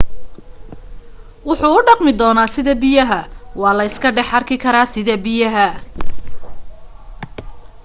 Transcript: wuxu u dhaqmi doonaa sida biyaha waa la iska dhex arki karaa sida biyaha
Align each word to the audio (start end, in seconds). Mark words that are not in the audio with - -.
wuxu 1.47 1.67
u 1.77 1.83
dhaqmi 1.87 2.11
doonaa 2.21 2.49
sida 2.55 2.73
biyaha 2.83 3.19
waa 3.61 3.73
la 3.77 3.83
iska 3.89 4.09
dhex 4.17 4.29
arki 4.37 4.55
karaa 4.63 4.87
sida 4.93 5.15
biyaha 5.25 5.67